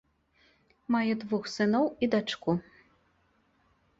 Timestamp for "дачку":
2.15-2.51